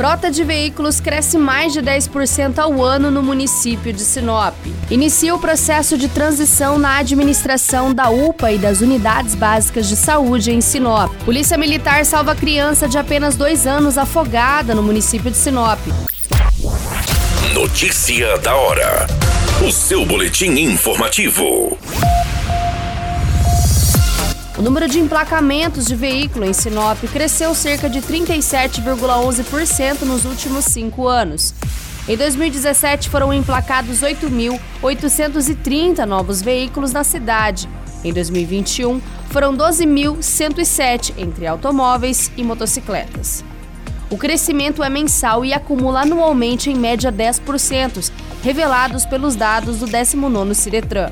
Frota 0.00 0.30
de 0.30 0.42
veículos 0.42 0.98
cresce 0.98 1.36
mais 1.36 1.74
de 1.74 1.82
10% 1.82 2.58
ao 2.58 2.82
ano 2.82 3.10
no 3.10 3.22
município 3.22 3.92
de 3.92 4.00
Sinop. 4.00 4.54
Inicia 4.90 5.34
o 5.34 5.38
processo 5.38 5.98
de 5.98 6.08
transição 6.08 6.78
na 6.78 6.96
administração 6.96 7.92
da 7.92 8.08
UPA 8.08 8.50
e 8.50 8.56
das 8.56 8.80
unidades 8.80 9.34
básicas 9.34 9.86
de 9.90 9.96
saúde 9.96 10.52
em 10.52 10.62
Sinop. 10.62 11.12
Polícia 11.22 11.58
Militar 11.58 12.06
salva 12.06 12.34
criança 12.34 12.88
de 12.88 12.96
apenas 12.96 13.36
dois 13.36 13.66
anos 13.66 13.98
afogada 13.98 14.74
no 14.74 14.82
município 14.82 15.30
de 15.30 15.36
Sinop. 15.36 15.78
Notícia 17.52 18.38
da 18.38 18.56
hora. 18.56 19.06
O 19.62 19.70
seu 19.70 20.06
boletim 20.06 20.52
informativo. 20.52 21.76
O 24.60 24.62
número 24.62 24.86
de 24.86 25.00
emplacamentos 25.00 25.86
de 25.86 25.96
veículo 25.96 26.44
em 26.44 26.52
Sinop 26.52 26.98
cresceu 27.10 27.54
cerca 27.54 27.88
de 27.88 28.02
37,11% 28.02 30.02
nos 30.02 30.26
últimos 30.26 30.66
cinco 30.66 31.08
anos. 31.08 31.54
Em 32.06 32.14
2017, 32.14 33.08
foram 33.08 33.32
emplacados 33.32 34.02
8.830 34.02 36.04
novos 36.04 36.42
veículos 36.42 36.92
na 36.92 37.02
cidade. 37.02 37.66
Em 38.04 38.12
2021, 38.12 39.00
foram 39.30 39.56
12.107 39.56 41.14
entre 41.16 41.46
automóveis 41.46 42.30
e 42.36 42.44
motocicletas. 42.44 43.42
O 44.10 44.18
crescimento 44.18 44.84
é 44.84 44.90
mensal 44.90 45.42
e 45.42 45.54
acumula 45.54 46.02
anualmente 46.02 46.68
em 46.68 46.76
média 46.76 47.10
10%, 47.10 48.12
revelados 48.42 49.06
pelos 49.06 49.34
dados 49.34 49.78
do 49.78 49.86
19º 49.86 50.52
Ciretran. 50.52 51.10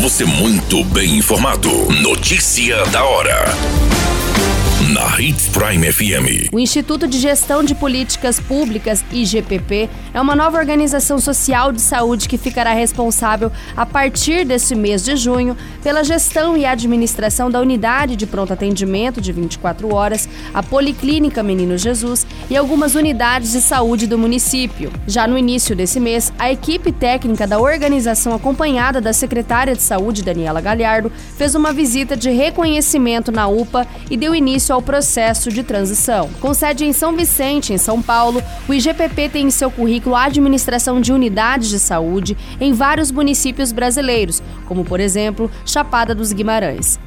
Você 0.00 0.24
muito 0.24 0.82
bem 0.84 1.18
informado. 1.18 1.70
Notícia 2.00 2.84
da 2.86 3.04
hora 3.04 3.44
Hits 5.20 5.48
Prime 5.48 5.92
FM. 5.92 6.52
O 6.52 6.58
Instituto 6.58 7.06
de 7.06 7.20
Gestão 7.20 7.62
de 7.62 7.72
Políticas 7.72 8.40
Públicas, 8.40 9.04
IGPP, 9.12 9.88
é 10.12 10.20
uma 10.20 10.34
nova 10.34 10.58
organização 10.58 11.20
social 11.20 11.70
de 11.70 11.80
saúde 11.80 12.28
que 12.28 12.36
ficará 12.36 12.72
responsável, 12.72 13.52
a 13.76 13.86
partir 13.86 14.44
deste 14.44 14.74
mês 14.74 15.04
de 15.04 15.14
junho, 15.14 15.56
pela 15.84 16.02
gestão 16.02 16.56
e 16.56 16.66
administração 16.66 17.48
da 17.48 17.60
unidade 17.60 18.16
de 18.16 18.26
pronto 18.26 18.52
atendimento 18.52 19.20
de 19.20 19.30
24 19.30 19.94
horas, 19.94 20.28
a 20.52 20.64
Policlínica 20.64 21.44
Menino 21.44 21.78
Jesus 21.78 22.26
e 22.50 22.56
algumas 22.56 22.96
unidades 22.96 23.52
de 23.52 23.60
saúde 23.60 24.08
do 24.08 24.18
município. 24.18 24.92
Já 25.06 25.28
no 25.28 25.38
início 25.38 25.76
desse 25.76 26.00
mês, 26.00 26.32
a 26.38 26.50
equipe 26.50 26.90
técnica 26.90 27.46
da 27.46 27.60
organização, 27.60 28.34
acompanhada 28.34 29.00
da 29.00 29.12
secretária 29.12 29.76
de 29.76 29.82
Saúde, 29.82 30.24
Daniela 30.24 30.60
Galhardo, 30.60 31.12
fez 31.36 31.54
uma 31.54 31.72
visita 31.72 32.16
de 32.16 32.30
reconhecimento 32.30 33.30
na 33.30 33.46
UPA 33.46 33.86
e 34.10 34.16
deu 34.16 34.34
início 34.34 34.74
ao 34.74 34.82
processo 34.82 35.03
de 35.52 35.62
transição. 35.62 36.30
Com 36.40 36.54
sede 36.54 36.84
em 36.84 36.92
São 36.92 37.14
Vicente, 37.14 37.72
em 37.72 37.78
São 37.78 38.00
Paulo, 38.00 38.42
o 38.68 38.74
IGPP 38.74 39.28
tem 39.28 39.46
em 39.46 39.50
seu 39.50 39.70
currículo 39.70 40.14
a 40.14 40.24
administração 40.24 41.00
de 41.00 41.12
unidades 41.12 41.68
de 41.68 41.78
saúde 41.78 42.36
em 42.60 42.72
vários 42.72 43.10
municípios 43.10 43.72
brasileiros, 43.72 44.42
como 44.66 44.84
por 44.84 45.00
exemplo 45.00 45.50
Chapada 45.64 46.14
dos 46.14 46.32
Guimarães. 46.32 46.98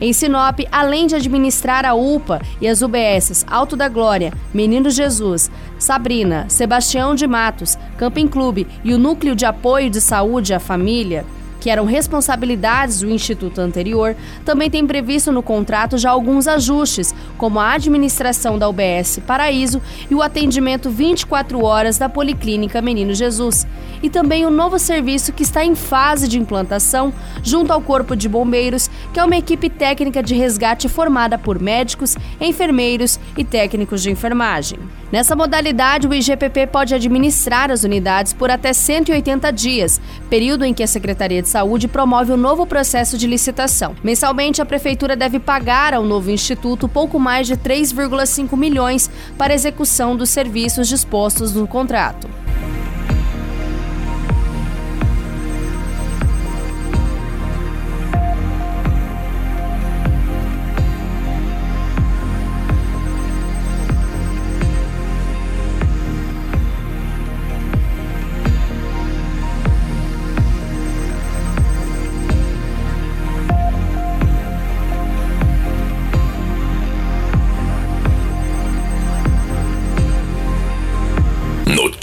Em 0.00 0.12
Sinop, 0.12 0.60
além 0.72 1.06
de 1.06 1.14
administrar 1.14 1.84
a 1.86 1.94
UPA 1.94 2.42
e 2.60 2.66
as 2.66 2.82
UBSs 2.82 3.44
Alto 3.48 3.76
da 3.76 3.88
Glória, 3.88 4.32
Menino 4.52 4.90
Jesus, 4.90 5.50
Sabrina, 5.78 6.46
Sebastião 6.48 7.14
de 7.14 7.26
Matos, 7.26 7.78
Camping 7.96 8.26
Clube 8.26 8.66
e 8.82 8.92
o 8.92 8.98
Núcleo 8.98 9.36
de 9.36 9.46
Apoio 9.46 9.88
de 9.88 10.00
Saúde 10.00 10.52
à 10.52 10.58
Família, 10.58 11.24
que 11.64 11.70
eram 11.70 11.86
responsabilidades 11.86 13.00
do 13.00 13.08
Instituto 13.08 13.58
anterior, 13.58 14.14
também 14.44 14.68
tem 14.68 14.86
previsto 14.86 15.32
no 15.32 15.42
contrato 15.42 15.96
já 15.96 16.10
alguns 16.10 16.46
ajustes, 16.46 17.14
como 17.38 17.58
a 17.58 17.72
administração 17.72 18.58
da 18.58 18.68
UBS 18.68 19.20
Paraíso 19.26 19.80
e 20.10 20.14
o 20.14 20.20
atendimento 20.20 20.90
24 20.90 21.64
horas 21.64 21.96
da 21.96 22.06
Policlínica 22.06 22.82
Menino 22.82 23.14
Jesus, 23.14 23.66
e 24.02 24.10
também 24.10 24.44
o 24.44 24.48
um 24.48 24.50
novo 24.50 24.78
serviço 24.78 25.32
que 25.32 25.42
está 25.42 25.64
em 25.64 25.74
fase 25.74 26.28
de 26.28 26.38
implantação 26.38 27.14
junto 27.42 27.72
ao 27.72 27.80
Corpo 27.80 28.14
de 28.14 28.28
Bombeiros, 28.28 28.90
que 29.14 29.18
é 29.18 29.24
uma 29.24 29.38
equipe 29.38 29.70
técnica 29.70 30.22
de 30.22 30.34
resgate 30.34 30.86
formada 30.86 31.38
por 31.38 31.58
médicos, 31.58 32.14
enfermeiros 32.38 33.18
e 33.38 33.42
técnicos 33.42 34.02
de 34.02 34.10
enfermagem. 34.10 34.78
Nessa 35.14 35.36
modalidade, 35.36 36.08
o 36.08 36.12
IGPP 36.12 36.66
pode 36.66 36.92
administrar 36.92 37.70
as 37.70 37.84
unidades 37.84 38.32
por 38.32 38.50
até 38.50 38.72
180 38.72 39.50
dias, 39.52 40.00
período 40.28 40.64
em 40.64 40.74
que 40.74 40.82
a 40.82 40.88
Secretaria 40.88 41.40
de 41.40 41.48
Saúde 41.54 41.86
promove 41.86 42.32
o 42.32 42.34
um 42.34 42.36
novo 42.36 42.66
processo 42.66 43.16
de 43.16 43.28
licitação. 43.28 43.94
Mensalmente, 44.02 44.60
a 44.60 44.66
Prefeitura 44.66 45.14
deve 45.14 45.38
pagar 45.38 45.94
ao 45.94 46.02
novo 46.02 46.28
instituto 46.28 46.88
pouco 46.88 47.16
mais 47.16 47.46
de 47.46 47.56
3,5 47.56 48.56
milhões 48.56 49.08
para 49.38 49.54
execução 49.54 50.16
dos 50.16 50.30
serviços 50.30 50.88
dispostos 50.88 51.54
no 51.54 51.68
contrato. 51.68 52.43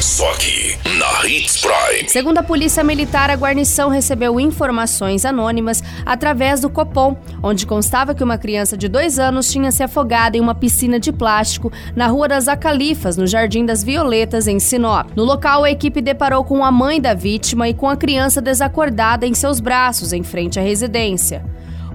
Só 0.00 0.30
aqui, 0.30 0.78
na 0.98 1.28
Hits 1.28 1.60
Prime. 1.60 2.08
Segundo 2.08 2.38
a 2.38 2.42
Polícia 2.42 2.82
Militar, 2.82 3.28
a 3.28 3.34
guarnição 3.34 3.90
recebeu 3.90 4.40
informações 4.40 5.26
anônimas 5.26 5.82
através 6.06 6.58
do 6.58 6.70
Copom, 6.70 7.18
onde 7.42 7.66
constava 7.66 8.14
que 8.14 8.24
uma 8.24 8.38
criança 8.38 8.78
de 8.78 8.88
dois 8.88 9.18
anos 9.18 9.52
tinha 9.52 9.70
se 9.70 9.82
afogado 9.82 10.36
em 10.36 10.40
uma 10.40 10.54
piscina 10.54 10.98
de 10.98 11.12
plástico 11.12 11.70
na 11.94 12.06
Rua 12.06 12.28
das 12.28 12.48
Acalifas, 12.48 13.18
no 13.18 13.26
Jardim 13.26 13.66
das 13.66 13.84
Violetas, 13.84 14.46
em 14.46 14.58
Sinop. 14.58 15.10
No 15.14 15.22
local, 15.22 15.64
a 15.64 15.70
equipe 15.70 16.00
deparou 16.00 16.44
com 16.44 16.64
a 16.64 16.72
mãe 16.72 16.98
da 16.98 17.12
vítima 17.12 17.68
e 17.68 17.74
com 17.74 17.86
a 17.86 17.96
criança 17.96 18.40
desacordada 18.40 19.26
em 19.26 19.34
seus 19.34 19.60
braços, 19.60 20.14
em 20.14 20.22
frente 20.22 20.58
à 20.58 20.62
residência. 20.62 21.44